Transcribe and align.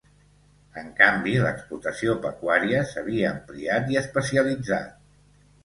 En 0.81 0.87
canvi, 1.01 1.33
l’explotació 1.43 2.17
pecuària 2.25 2.81
s’havia 2.95 3.29
ampliat 3.35 3.95
i 3.95 4.03
especialitzat. 4.05 5.01